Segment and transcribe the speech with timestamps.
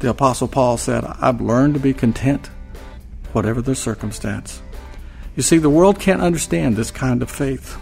[0.00, 2.46] The Apostle Paul said, I've learned to be content,
[3.34, 4.62] whatever the circumstance.
[5.36, 7.76] You see, the world can't understand this kind of faith.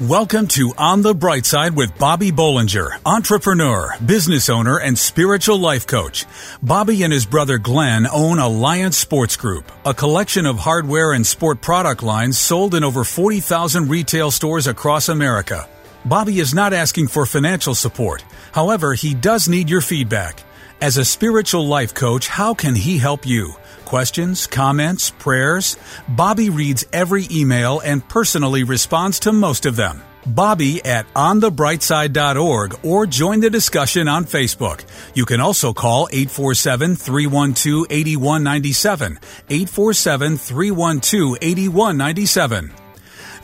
[0.00, 5.86] Welcome to On the Bright Side with Bobby Bollinger, entrepreneur, business owner, and spiritual life
[5.86, 6.24] coach.
[6.62, 11.60] Bobby and his brother Glenn own Alliance Sports Group, a collection of hardware and sport
[11.60, 15.68] product lines sold in over 40,000 retail stores across America.
[16.06, 18.24] Bobby is not asking for financial support.
[18.52, 20.42] However, he does need your feedback.
[20.80, 23.54] As a spiritual life coach, how can he help you?
[23.88, 25.78] questions, comments, prayers.
[26.08, 30.02] Bobby reads every email and personally responds to most of them.
[30.26, 34.84] Bobby at onthebrightside.org or join the discussion on Facebook.
[35.14, 37.86] You can also call 847 312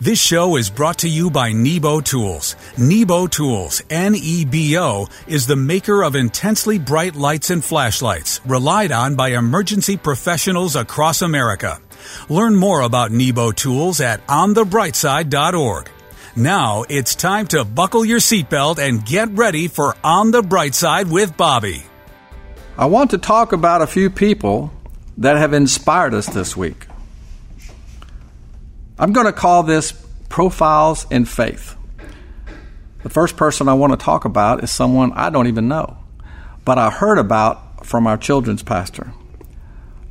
[0.04, 2.56] This show is brought to you by Nebo Tools.
[2.76, 9.28] Nebo Tools, N-E-B-O, is the maker of intensely bright lights and flashlights, relied on by
[9.28, 11.80] emergency professionals across America.
[12.28, 15.88] Learn more about Nebo Tools at onthebrightside.org.
[16.36, 21.10] Now it's time to buckle your seatbelt and get ready for On the Bright Side
[21.10, 21.82] with Bobby.
[22.76, 24.70] I want to talk about a few people
[25.16, 26.88] that have inspired us this week.
[28.96, 29.92] I'm going to call this
[30.28, 31.76] Profiles in Faith.
[33.02, 35.98] The first person I want to talk about is someone I don't even know,
[36.64, 39.12] but I heard about from our children's pastor.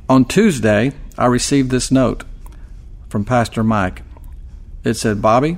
[0.06, 2.24] On Tuesday, I received this note
[3.08, 4.02] from Pastor Mike.
[4.84, 5.56] It said, Bobby,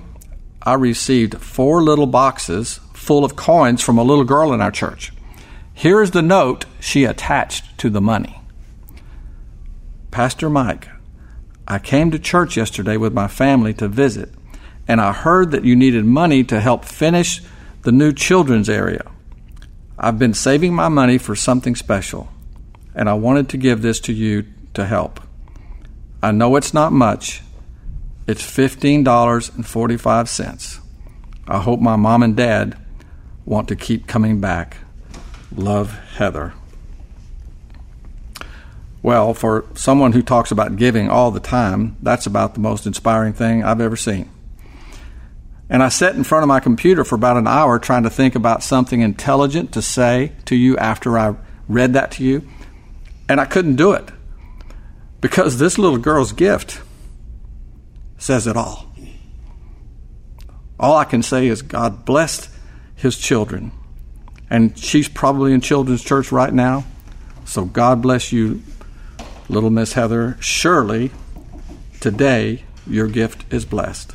[0.63, 5.13] I received four little boxes full of coins from a little girl in our church.
[5.75, 8.41] Here is the note she attached to the money.
[10.13, 10.89] Pastor Mike,
[11.69, 14.31] I came to church yesterday with my family to visit,
[14.87, 17.43] and I heard that you needed money to help finish
[17.83, 19.11] the new children's area.
[19.99, 22.29] I've been saving my money for something special,
[22.95, 25.21] and I wanted to give this to you to help.
[26.23, 27.43] I know it's not much.
[28.27, 30.81] It's $15.45.
[31.49, 32.77] I hope my mom and dad
[33.45, 34.79] want to keep coming back.
[35.55, 36.55] Love, Heather.
[39.07, 43.35] Well, for someone who talks about giving all the time, that's about the most inspiring
[43.35, 44.29] thing I've ever seen.
[45.71, 48.35] And I sat in front of my computer for about an hour trying to think
[48.35, 51.37] about something intelligent to say to you after I
[51.69, 52.49] read that to you.
[53.29, 54.09] And I couldn't do it
[55.21, 56.81] because this little girl's gift
[58.19, 58.93] says it all.
[60.81, 62.51] All I can say is God blessed
[62.97, 63.71] his children.
[64.51, 66.85] And she's probably in children's church right now.
[67.45, 68.63] So God bless you,
[69.49, 71.13] Little Miss Heather, surely
[72.01, 74.13] today your gift is blessed.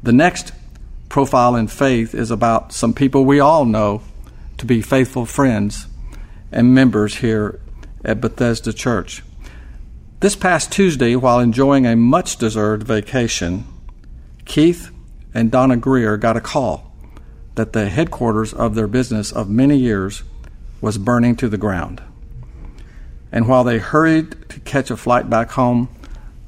[0.00, 0.52] The next
[1.08, 4.02] profile in faith is about some people we all know
[4.58, 5.88] to be faithful friends
[6.52, 7.60] and members here
[8.04, 9.24] at Bethesda Church.
[10.20, 13.64] This past Tuesday, while enjoying a much deserved vacation,
[14.44, 14.90] Keith
[15.34, 16.92] and Donna Greer got a call
[17.56, 20.22] that the headquarters of their business of many years
[20.80, 22.00] was burning to the ground.
[23.32, 25.88] And while they hurried to catch a flight back home,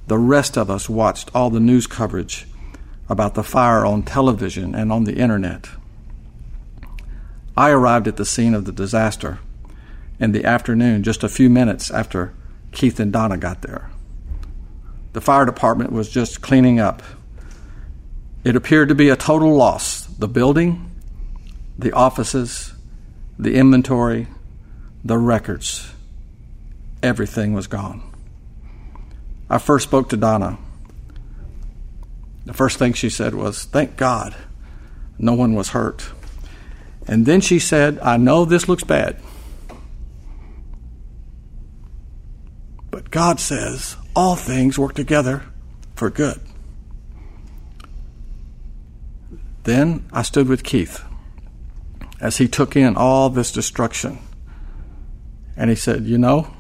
[0.07, 2.47] the rest of us watched all the news coverage
[3.09, 5.69] about the fire on television and on the internet.
[7.57, 9.39] I arrived at the scene of the disaster
[10.21, 12.35] in the afternoon, just a few minutes after
[12.73, 13.91] Keith and Donna got there.
[15.15, 17.03] The fire department was just cleaning up.
[18.43, 20.05] It appeared to be a total loss.
[20.07, 20.91] The building,
[21.79, 22.75] the offices,
[23.39, 24.27] the inventory,
[25.05, 25.94] the records
[27.05, 28.03] everything was gone.
[29.49, 30.59] I first spoke to Donna.
[32.47, 34.35] The first thing she said was, Thank God
[35.19, 36.11] no one was hurt.
[37.07, 39.21] And then she said, I know this looks bad,
[42.91, 45.43] but God says all things work together
[45.95, 46.41] for good.
[49.65, 51.05] Then I stood with Keith
[52.21, 54.19] as he took in all this destruction.
[55.57, 56.54] And he said, You know,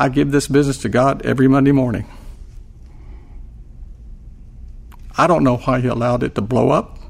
[0.00, 2.06] I give this business to God every Monday morning.
[5.16, 7.00] I don't know why He allowed it to blow up,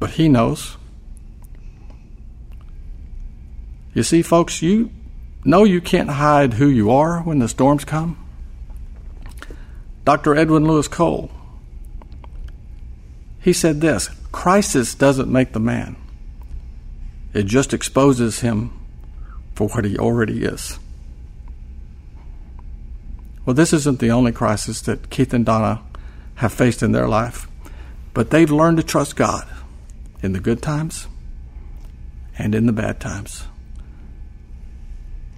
[0.00, 0.76] but He knows.
[3.94, 4.90] You see, folks, you
[5.44, 8.18] know you can't hide who you are when the storms come.
[10.04, 10.34] Dr.
[10.34, 11.30] Edwin Louis Cole,
[13.38, 15.94] he said this crisis doesn't make the man,
[17.32, 18.72] it just exposes him
[19.54, 20.80] for what he already is.
[23.48, 25.80] Well, this isn't the only crisis that Keith and Donna
[26.34, 27.48] have faced in their life,
[28.12, 29.48] but they've learned to trust God
[30.22, 31.08] in the good times
[32.36, 33.46] and in the bad times.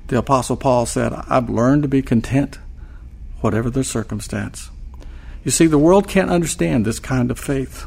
[0.09, 2.59] The Apostle Paul said, I've learned to be content,
[3.43, 4.71] whatever the circumstance.
[5.45, 7.87] You see, the world can't understand this kind of faith.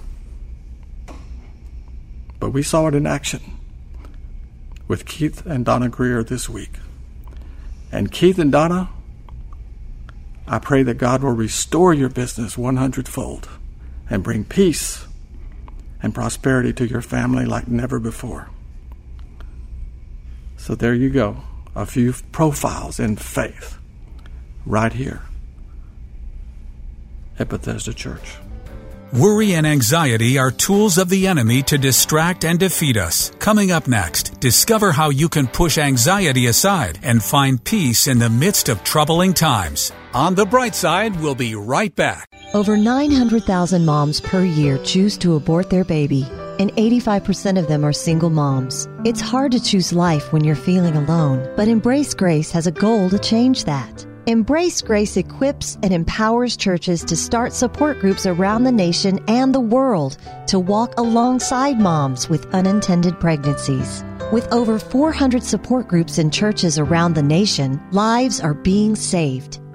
[2.40, 3.42] But we saw it in action
[4.88, 6.80] with Keith and Donna Greer this week.
[7.92, 8.88] And Keith and Donna,
[10.48, 13.50] I pray that God will restore your business 100 fold
[14.10, 15.06] and bring peace
[16.02, 18.50] and prosperity to your family like never before.
[20.58, 21.38] So there you go.
[21.76, 23.78] A few profiles in faith
[24.66, 25.22] right here
[27.40, 28.38] at Bethesda Church.
[29.14, 33.32] Worry and anxiety are tools of the enemy to distract and defeat us.
[33.40, 38.30] Coming up next, discover how you can push anxiety aside and find peace in the
[38.30, 39.92] midst of troubling times.
[40.16, 42.30] On the bright side, we'll be right back.
[42.54, 46.28] Over 900,000 moms per year choose to abort their baby,
[46.60, 48.88] and 85% of them are single moms.
[49.06, 53.10] It's hard to choose life when you're feeling alone, but Embrace Grace has a goal
[53.10, 54.06] to change that.
[54.28, 59.60] Embrace Grace equips and empowers churches to start support groups around the nation and the
[59.60, 64.04] world to walk alongside moms with unintended pregnancies.
[64.32, 69.60] With over 400 support groups in churches around the nation, lives are being saved.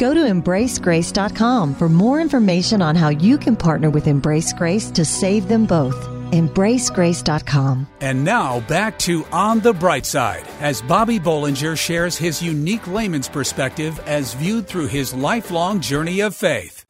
[0.00, 5.04] Go to embracegrace.com for more information on how you can partner with Embrace Grace to
[5.04, 6.08] save them both.
[6.30, 7.86] EmbraceGrace.com.
[8.00, 13.28] And now back to On the Bright Side as Bobby Bollinger shares his unique layman's
[13.28, 16.86] perspective as viewed through his lifelong journey of faith.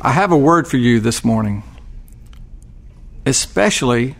[0.00, 1.62] I have a word for you this morning,
[3.26, 4.16] especially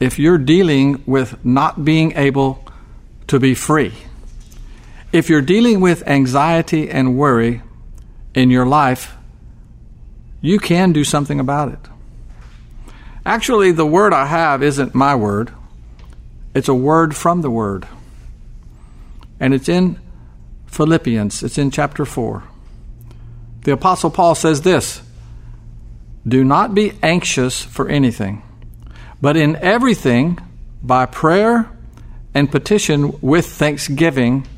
[0.00, 2.64] if you're dealing with not being able
[3.28, 3.94] to be free.
[5.12, 7.62] If you're dealing with anxiety and worry
[8.34, 9.14] in your life,
[10.40, 11.78] you can do something about it.
[13.24, 15.52] Actually, the word I have isn't my word,
[16.54, 17.86] it's a word from the word.
[19.38, 19.98] And it's in
[20.66, 22.42] Philippians, it's in chapter 4.
[23.64, 25.02] The Apostle Paul says this
[26.26, 28.42] Do not be anxious for anything,
[29.20, 30.38] but in everything,
[30.82, 31.70] by prayer
[32.34, 34.48] and petition with thanksgiving,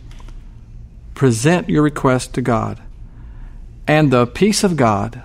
[1.14, 2.82] present your request to God.
[3.86, 5.22] And the peace of God,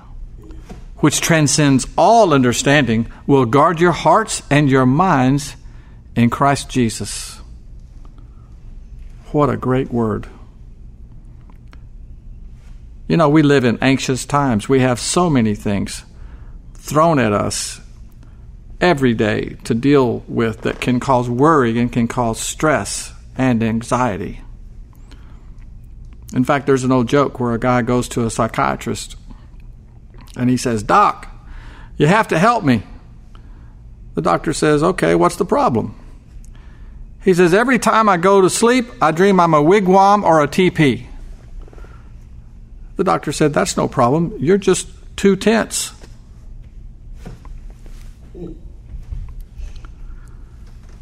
[0.97, 5.55] which transcends all understanding, will guard your hearts and your minds
[6.15, 7.39] in Christ Jesus.
[9.31, 10.27] What a great word.
[13.07, 14.69] You know, we live in anxious times.
[14.69, 16.03] We have so many things
[16.73, 17.81] thrown at us
[18.81, 24.41] every day to deal with that can cause worry and can cause stress and anxiety.
[26.33, 29.15] In fact, there's an old joke where a guy goes to a psychiatrist
[30.35, 31.27] and he says, Doc,
[31.97, 32.83] you have to help me.
[34.15, 35.95] The doctor says, Okay, what's the problem?
[37.23, 40.47] He says, Every time I go to sleep, I dream I'm a wigwam or a
[40.47, 41.07] teepee.
[42.95, 44.33] The doctor said, That's no problem.
[44.39, 45.93] You're just too tense.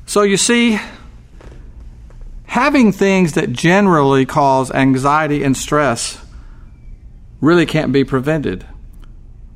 [0.06, 0.80] So you see,
[2.48, 6.26] having things that generally cause anxiety and stress
[7.40, 8.66] really can't be prevented.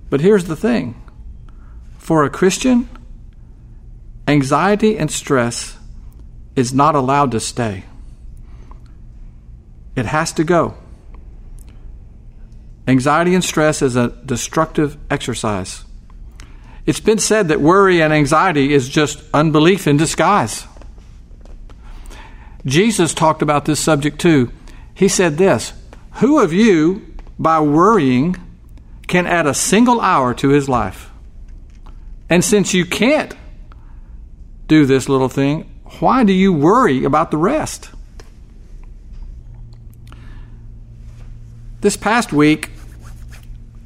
[0.10, 1.02] But here's the thing
[1.98, 2.90] for a Christian,
[4.28, 5.78] anxiety and stress
[6.56, 7.86] is not allowed to stay,
[9.96, 10.76] it has to go.
[12.88, 15.86] Anxiety and stress is a destructive exercise.
[16.86, 20.66] It's been said that worry and anxiety is just unbelief in disguise.
[22.66, 24.52] Jesus talked about this subject too.
[24.94, 25.74] He said this
[26.16, 28.36] Who of you, by worrying,
[29.08, 31.10] can add a single hour to his life?
[32.30, 33.36] And since you can't
[34.68, 37.90] do this little thing, why do you worry about the rest?
[41.82, 42.70] This past week,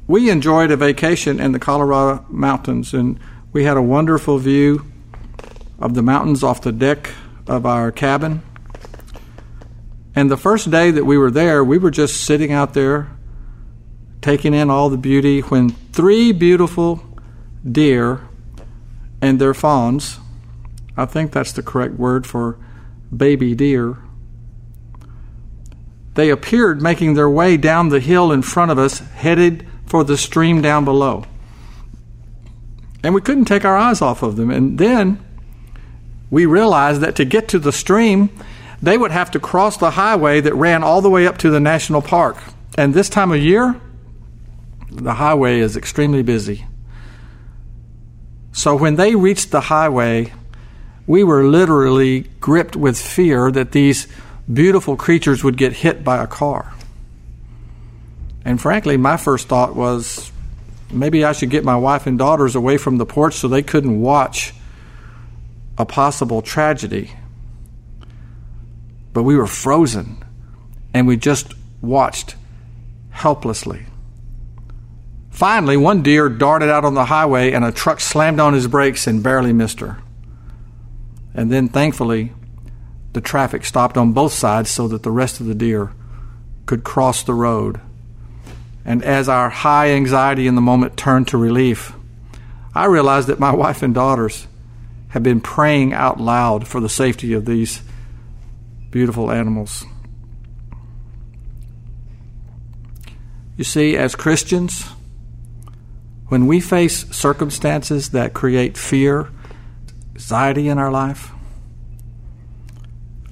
[0.06, 3.18] we enjoyed a vacation in the Colorado mountains, and
[3.52, 4.84] we had a wonderful view
[5.80, 7.10] of the mountains off the deck
[7.46, 8.42] of our cabin.
[10.16, 13.10] And the first day that we were there, we were just sitting out there
[14.22, 17.04] taking in all the beauty when three beautiful
[17.70, 18.26] deer
[19.20, 20.18] and their fawns,
[20.96, 22.58] I think that's the correct word for
[23.14, 23.98] baby deer,
[26.14, 30.16] they appeared making their way down the hill in front of us, headed for the
[30.16, 31.24] stream down below.
[33.04, 34.50] And we couldn't take our eyes off of them.
[34.50, 35.22] And then
[36.30, 38.30] we realized that to get to the stream,
[38.82, 41.60] they would have to cross the highway that ran all the way up to the
[41.60, 42.36] national park.
[42.76, 43.80] And this time of year,
[44.90, 46.66] the highway is extremely busy.
[48.52, 50.32] So when they reached the highway,
[51.06, 54.08] we were literally gripped with fear that these
[54.52, 56.72] beautiful creatures would get hit by a car.
[58.44, 60.30] And frankly, my first thought was
[60.90, 64.00] maybe I should get my wife and daughters away from the porch so they couldn't
[64.00, 64.54] watch
[65.76, 67.10] a possible tragedy.
[69.16, 70.22] But we were frozen
[70.92, 72.36] and we just watched
[73.08, 73.86] helplessly.
[75.30, 79.06] Finally, one deer darted out on the highway and a truck slammed on his brakes
[79.06, 79.96] and barely missed her.
[81.32, 82.34] And then, thankfully,
[83.14, 85.92] the traffic stopped on both sides so that the rest of the deer
[86.66, 87.80] could cross the road.
[88.84, 91.94] And as our high anxiety in the moment turned to relief,
[92.74, 94.46] I realized that my wife and daughters
[95.08, 97.80] had been praying out loud for the safety of these
[98.96, 99.84] beautiful animals.
[103.58, 104.86] You see, as Christians,
[106.28, 109.28] when we face circumstances that create fear,
[110.14, 111.30] anxiety in our life,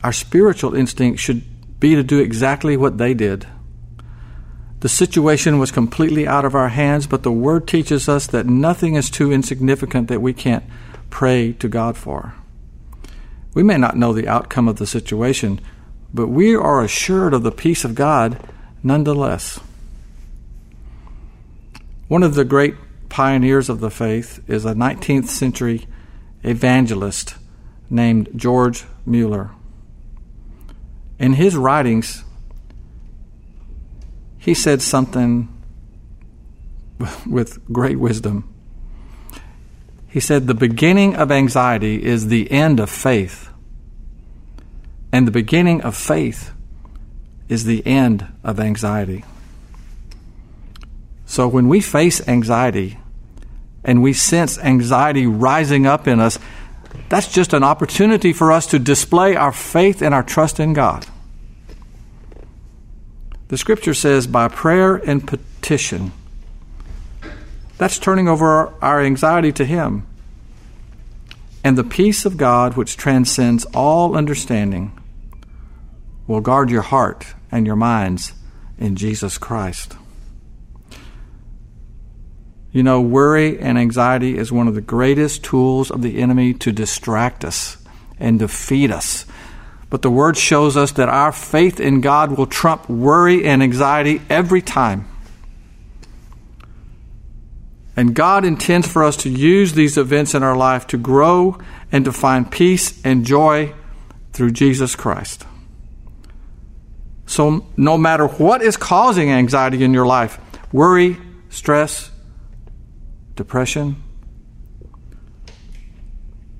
[0.03, 1.43] our spiritual instinct should
[1.81, 3.47] be to do exactly what they did.
[4.81, 8.97] The situation was completely out of our hands, but the Word teaches us that nothing
[8.97, 10.65] is too insignificant that we can't
[11.09, 12.35] pray to God for.
[13.55, 15.61] We may not know the outcome of the situation,
[16.13, 18.39] but we are assured of the peace of God
[18.83, 19.61] nonetheless.
[22.09, 22.75] One of the great
[23.09, 25.87] pioneers of the faith is a 19th century
[26.43, 27.37] evangelist
[27.89, 29.51] named George Mueller.
[31.19, 32.25] In his writings,
[34.37, 35.49] he said something
[37.27, 38.54] with great wisdom.
[40.15, 43.49] He said, The beginning of anxiety is the end of faith,
[45.11, 46.53] and the beginning of faith
[47.49, 49.25] is the end of anxiety.
[51.27, 52.97] So when we face anxiety
[53.83, 56.39] and we sense anxiety rising up in us,
[57.09, 61.05] that's just an opportunity for us to display our faith and our trust in God.
[63.49, 66.13] The scripture says, by prayer and petition.
[67.79, 70.07] That's turning over our anxiety to Him.
[71.63, 74.93] And the peace of God, which transcends all understanding,
[76.27, 78.33] will guard your heart and your minds
[78.79, 79.97] in Jesus Christ.
[82.71, 86.73] You know, worry and anxiety is one of the greatest tools of the enemy to
[86.73, 87.79] distract us
[88.19, 89.27] and defeat us.
[89.91, 94.21] But the Word shows us that our faith in God will trump worry and anxiety
[94.29, 95.07] every time.
[97.97, 101.59] And God intends for us to use these events in our life to grow
[101.93, 103.73] and to find peace and joy
[104.33, 105.47] through Jesus Christ.
[107.27, 110.39] So, no matter what is causing anxiety in your life
[110.73, 111.17] worry,
[111.51, 112.11] stress,
[113.37, 114.03] depression.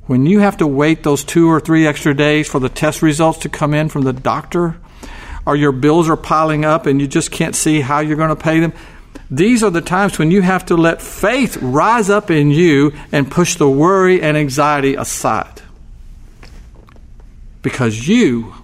[0.07, 3.39] When you have to wait those two or three extra days for the test results
[3.41, 4.77] to come in from the doctor,
[5.47, 8.37] or your bills are piling up and you just can't see how you're going to
[8.37, 8.73] pay them,
[9.39, 13.31] these are the times when you have to let faith rise up in you and
[13.31, 15.63] push the worry and anxiety aside.
[17.63, 18.55] Because you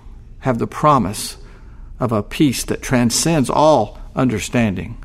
[0.40, 1.36] have the promise
[1.98, 5.02] of a peace that transcends all understanding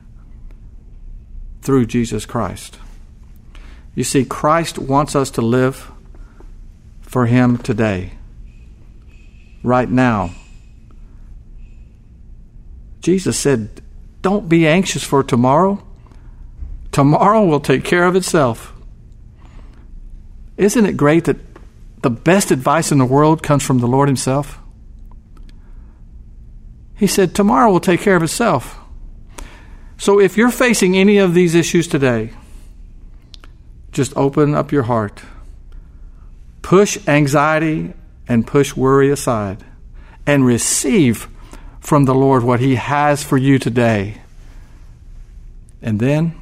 [1.62, 2.78] through Jesus Christ.
[3.96, 5.92] You see, Christ wants us to live
[7.02, 8.12] for Him today,
[9.64, 10.32] right now.
[13.00, 13.82] Jesus said,
[14.26, 15.84] Don't be anxious for tomorrow.
[16.92, 18.74] Tomorrow will take care of itself.
[20.58, 21.38] Isn't it great that
[22.02, 24.58] the best advice in the world comes from the Lord Himself?
[26.96, 28.80] He said, Tomorrow will take care of itself.
[30.00, 32.32] So if you're facing any of these issues today,
[33.92, 35.22] just open up your heart.
[36.64, 37.94] Push anxiety
[38.28, 39.64] and push worry aside
[40.26, 41.28] and receive
[41.86, 44.22] from the Lord what He has for you today.
[45.84, 46.36] And then,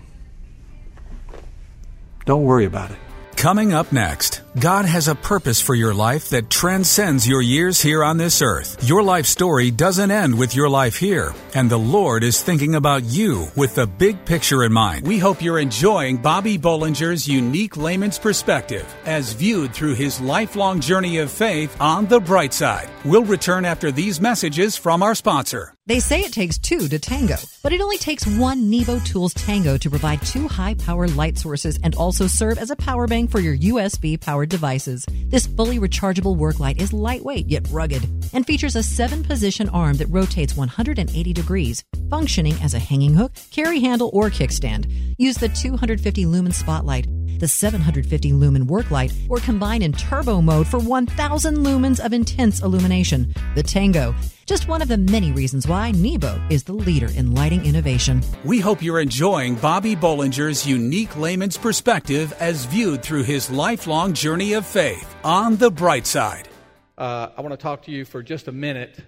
[2.26, 2.98] don't worry about it.
[3.44, 8.02] Coming up next, God has a purpose for your life that transcends your years here
[8.02, 8.82] on this earth.
[8.88, 13.04] Your life story doesn't end with your life here, and the Lord is thinking about
[13.04, 15.06] you with the big picture in mind.
[15.06, 21.18] We hope you're enjoying Bobby Bollinger's unique layman's perspective as viewed through his lifelong journey
[21.18, 22.90] of faith on the bright side.
[23.04, 25.73] We'll return after these messages from our sponsor.
[25.86, 29.78] They say it takes two to tango, but it only takes one Nebo Tools Tango
[29.78, 33.42] to provide two high power light sources and also serve as a power bank for
[33.42, 35.06] your USB powered devices.
[35.28, 39.98] This fully rechargeable work light is lightweight yet rugged and features a seven position arm
[39.98, 44.86] that rotates 180 degrees, functioning as a hanging hook, carry handle, or kickstand.
[45.18, 47.08] Use the 250 lumen spotlight
[47.44, 52.62] the 750 lumen work light, or combine in turbo mode for 1000 lumens of intense
[52.62, 53.34] illumination.
[53.56, 54.16] The Tango,
[54.54, 58.22] just one of the many reasons why Nebo is the leader in lighting innovation.
[58.46, 64.54] We hope you're enjoying Bobby Bollinger's unique layman's perspective as viewed through his lifelong journey
[64.54, 66.48] of faith on the bright side.
[66.96, 69.00] Uh, I want to talk to you for just a minute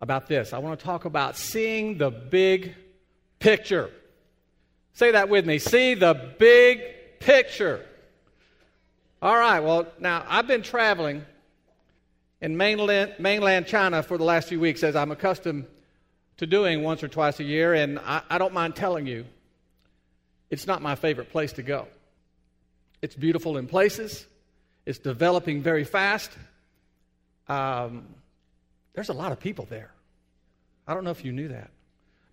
[0.00, 0.52] about this.
[0.52, 2.76] I want to talk about seeing the big
[3.40, 3.90] picture.
[4.92, 5.58] Say that with me.
[5.58, 6.80] See the big
[7.18, 7.84] picture.
[9.20, 11.24] All right, well, now I've been traveling
[12.44, 15.64] in mainland, mainland China for the last few weeks, as I'm accustomed
[16.36, 19.24] to doing once or twice a year, and I, I don't mind telling you,
[20.50, 21.88] it's not my favorite place to go.
[23.00, 24.26] It's beautiful in places,
[24.84, 26.32] it's developing very fast.
[27.48, 28.04] Um,
[28.92, 29.90] there's a lot of people there.
[30.86, 31.70] I don't know if you knew that.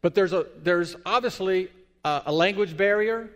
[0.01, 1.69] But there's, a, there's obviously
[2.03, 3.29] a, a language barrier.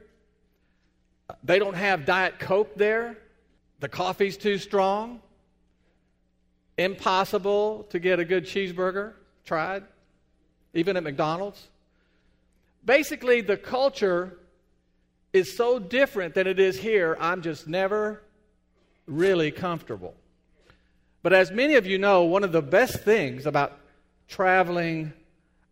[1.41, 3.15] They don't have Diet Coke there.
[3.79, 5.22] The coffee's too strong.
[6.77, 9.13] Impossible to get a good cheeseburger.
[9.46, 9.84] Tried,
[10.74, 11.67] even at McDonald's.
[12.84, 14.38] Basically, the culture
[15.34, 18.24] is so different than it is here, I'm just never
[19.05, 20.15] really comfortable.
[21.24, 23.77] But as many of you know, one of the best things about
[24.27, 25.12] traveling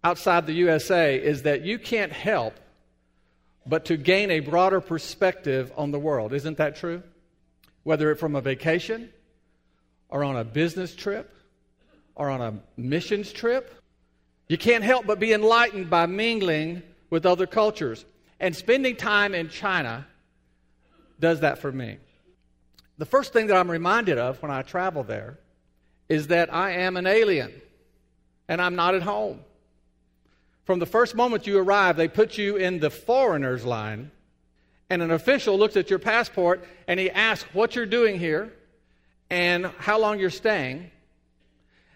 [0.04, 2.56] outside the USA is that you can't help
[3.66, 6.34] but to gain a broader perspective on the world.
[6.34, 7.02] Isn't that true?
[7.84, 9.10] Whether it's from a vacation,
[10.14, 11.36] or on a business trip,
[12.14, 13.74] or on a missions trip,
[14.48, 18.06] you can't help but be enlightened by mingling with other cultures.
[18.40, 20.06] And spending time in China
[21.20, 21.98] does that for me.
[23.00, 25.40] The first thing that I'm reminded of when I travel there
[26.10, 27.52] is that I am an alien
[28.48, 29.40] and I'm not at home.
[30.66, 34.12] From the first moment you arrive, they put you in the foreigners line,
[34.92, 38.54] and an official looks at your passport and he asks what you're doing here
[39.34, 40.92] and how long you're staying.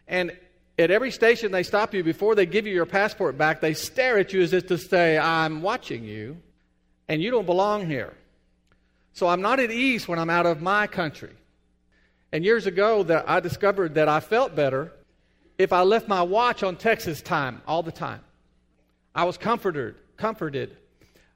[0.08, 0.36] And
[0.80, 4.18] at every station they stop you before they give you your passport back, they stare
[4.18, 6.38] at you as if to say, I'm watching you,
[7.08, 8.16] and you don't belong here.
[9.14, 11.30] So I'm not at ease when I'm out of my country.
[12.32, 14.92] And years ago, that I discovered that I felt better
[15.60, 18.22] if I left my watch on Texas time all the time.
[19.14, 20.76] I was comforted, comforted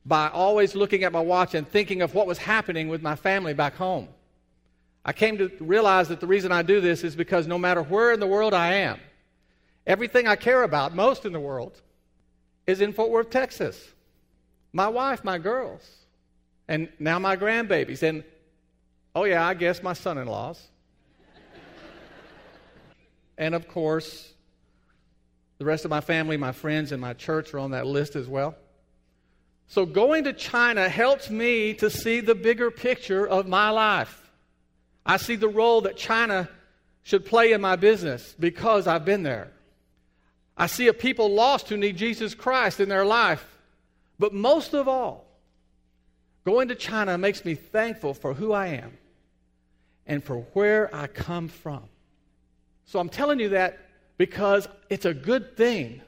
[0.03, 3.53] by always looking at my watch and thinking of what was happening with my family
[3.53, 4.07] back home.
[5.03, 8.11] I came to realize that the reason I do this is because no matter where
[8.13, 8.99] in the world I am,
[9.87, 11.81] everything I care about most in the world
[12.67, 13.89] is in Fort Worth, Texas.
[14.73, 15.81] My wife, my girls,
[16.67, 18.23] and now my grandbabies, and
[19.15, 20.67] oh, yeah, I guess my son in laws.
[23.37, 24.31] and of course,
[25.57, 28.27] the rest of my family, my friends, and my church are on that list as
[28.27, 28.55] well.
[29.67, 34.20] So going to China helps me to see the bigger picture of my life.
[35.05, 36.49] I see the role that China
[37.03, 39.51] should play in my business because I've been there.
[40.57, 43.45] I see a people lost who need Jesus Christ in their life.
[44.19, 45.25] But most of all,
[46.45, 48.97] going to China makes me thankful for who I am
[50.05, 51.83] and for where I come from.
[52.85, 53.79] So I'm telling you that
[54.17, 56.01] because it's a good thing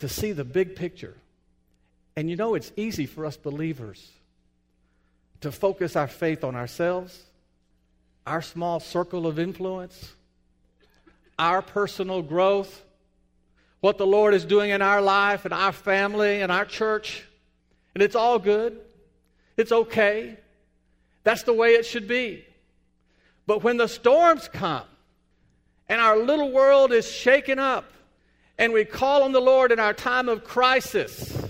[0.00, 1.16] to see the big picture.
[2.16, 4.10] And you know, it's easy for us believers
[5.40, 7.22] to focus our faith on ourselves,
[8.28, 10.12] our small circle of influence,
[11.38, 12.84] our personal growth,
[13.80, 17.24] what the Lord is doing in our life and our family and our church.
[17.94, 18.78] And it's all good.
[19.56, 20.36] It's okay.
[21.24, 22.44] That's the way it should be.
[23.46, 24.84] But when the storms come,
[25.88, 27.90] and our little world is shaken up,
[28.58, 31.46] and we call on the Lord in our time of crisis,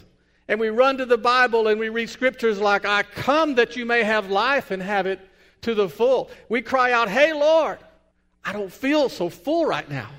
[0.46, 3.84] and we run to the Bible and we read scriptures like, I come that you
[3.84, 5.27] may have life and have it
[5.62, 6.30] to the full.
[6.48, 7.78] We cry out, Hey, Lord,
[8.44, 10.10] I don't feel so full right now.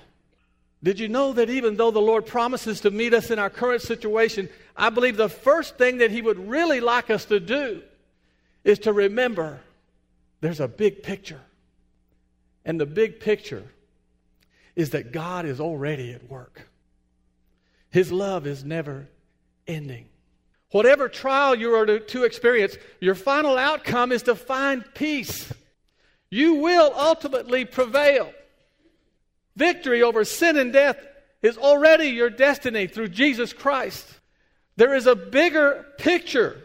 [0.82, 3.82] Did you know that even though the Lord promises to meet us in our current
[3.82, 7.82] situation, I believe the first thing that He would really like us to do
[8.64, 9.60] is to remember
[10.42, 11.42] there's a big picture.
[12.64, 13.64] And the big picture
[14.76, 16.70] is that God is already at work.
[17.90, 19.10] His love is never
[19.68, 20.08] ending.
[20.72, 25.52] Whatever trial you are to, to, experience, your final outcome is to find peace.
[26.30, 28.32] You will ultimately prevail.
[29.56, 30.98] Victory over sin and death
[31.42, 34.08] is already your destiny through Jesus Christ.
[34.76, 36.62] There is a bigger picture.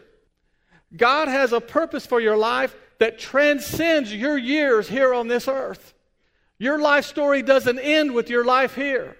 [0.95, 5.93] God has a purpose for your life that transcends your years here on this earth.
[6.57, 9.17] Your life story doesn't end with your life here.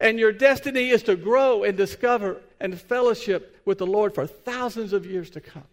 [0.00, 4.92] And your destiny is to grow and discover and fellowship with the Lord for thousands
[4.92, 5.64] of years to come.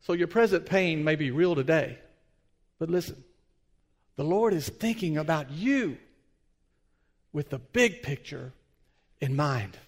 [0.00, 1.98] So your present pain may be real today.
[2.78, 3.22] But listen,
[4.16, 5.96] the Lord is thinking about you
[7.32, 8.52] with the big picture
[9.20, 9.78] in mind.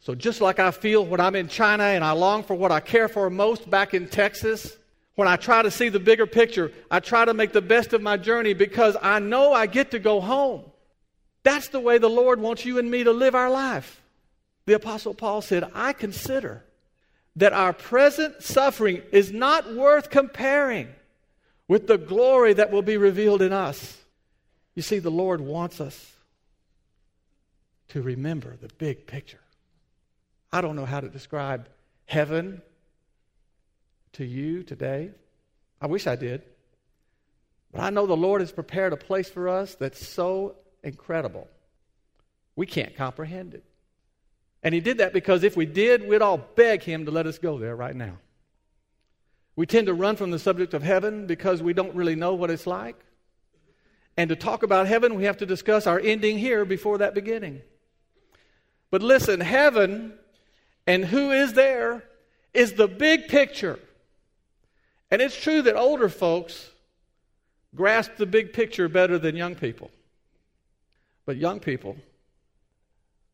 [0.00, 2.80] So just like I feel when I'm in China and I long for what I
[2.80, 4.76] care for most back in Texas,
[5.14, 8.02] when I try to see the bigger picture, I try to make the best of
[8.02, 10.64] my journey because I know I get to go home.
[11.42, 14.02] That's the way the Lord wants you and me to live our life.
[14.66, 16.64] The Apostle Paul said, I consider
[17.36, 20.88] that our present suffering is not worth comparing
[21.68, 23.98] with the glory that will be revealed in us.
[24.74, 26.12] You see, the Lord wants us
[27.88, 29.40] to remember the big picture.
[30.52, 31.68] I don't know how to describe
[32.06, 32.62] heaven
[34.12, 35.10] to you today.
[35.80, 36.42] I wish I did.
[37.72, 41.48] But I know the Lord has prepared a place for us that's so incredible.
[42.54, 43.64] We can't comprehend it.
[44.64, 47.38] And He did that because if we did, we'd all beg Him to let us
[47.38, 48.18] go there right now.
[49.54, 52.50] We tend to run from the subject of heaven because we don't really know what
[52.50, 52.96] it's like.
[54.16, 57.62] And to talk about heaven, we have to discuss our ending here before that beginning.
[58.90, 60.14] But listen, heaven
[60.86, 62.04] and who is there
[62.52, 63.78] is the big picture.
[65.10, 66.70] And it's true that older folks
[67.74, 69.90] grasp the big picture better than young people.
[71.26, 71.96] But young people,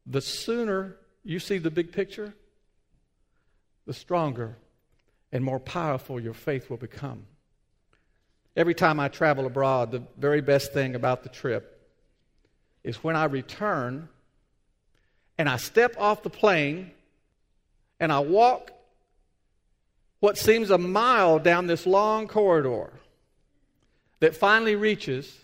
[0.07, 2.35] the sooner you see the big picture,
[3.87, 4.57] the stronger
[5.33, 7.25] and more powerful your faith will become.
[8.57, 11.81] Every time I travel abroad, the very best thing about the trip
[12.83, 14.09] is when I return
[15.39, 16.91] and I step off the plane
[17.99, 18.73] and I walk
[20.19, 22.91] what seems a mile down this long corridor
[24.21, 25.39] that finally reaches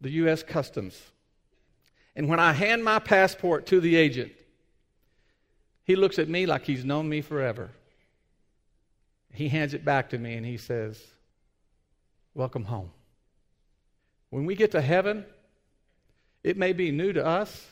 [0.00, 0.42] the U.S.
[0.42, 0.98] Customs.
[2.16, 4.32] And when I hand my passport to the agent,
[5.90, 7.68] he looks at me like he's known me forever.
[9.32, 11.04] He hands it back to me and he says,
[12.32, 12.92] Welcome home.
[14.28, 15.24] When we get to heaven,
[16.44, 17.66] it may be new to us,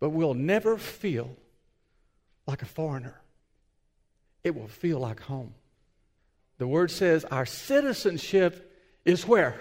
[0.00, 1.34] but we'll never feel
[2.46, 3.18] like a foreigner.
[4.44, 5.54] It will feel like home.
[6.58, 8.70] The word says our citizenship
[9.06, 9.58] is where?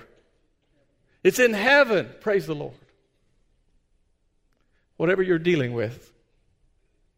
[1.24, 2.10] It's in heaven.
[2.20, 2.76] Praise the Lord.
[4.98, 6.11] Whatever you're dealing with,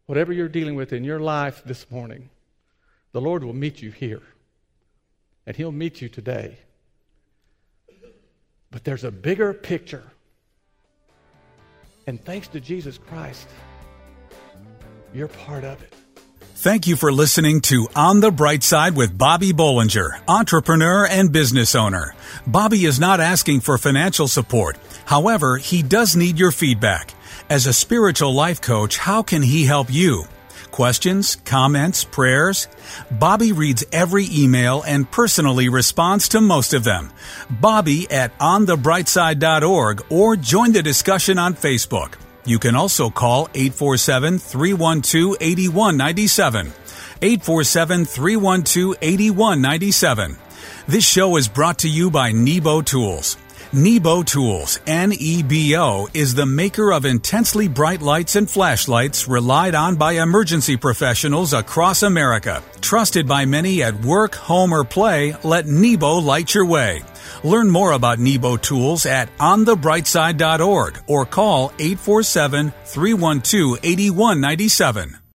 [0.06, 2.30] whatever you're dealing with in your life this morning,
[3.12, 4.22] the Lord will meet you here.
[5.46, 6.58] And He'll meet you today.
[8.70, 10.04] But there's a bigger picture.
[12.06, 13.48] And thanks to Jesus Christ,
[15.14, 15.94] you're part of it.
[16.56, 21.74] Thank you for listening to On the Bright Side with Bobby Bollinger, entrepreneur and business
[21.74, 22.14] owner.
[22.46, 24.78] Bobby is not asking for financial support.
[25.04, 27.13] However, he does need your feedback.
[27.50, 30.24] As a spiritual life coach, how can he help you?
[30.70, 32.68] Questions, comments, prayers?
[33.10, 37.12] Bobby reads every email and personally responds to most of them.
[37.50, 42.14] Bobby at onthebrightside.org or join the discussion on Facebook.
[42.46, 46.72] You can also call 847 312 8197.
[47.20, 50.38] 847 312 8197.
[50.88, 53.36] This show is brought to you by Nebo Tools.
[53.74, 60.12] Nebo Tools, N-E-B-O, is the maker of intensely bright lights and flashlights relied on by
[60.12, 62.62] emergency professionals across America.
[62.80, 67.02] Trusted by many at work, home, or play, let Nebo light your way.
[67.42, 75.23] Learn more about Nebo Tools at onthebrightside.org or call 847 312 8197.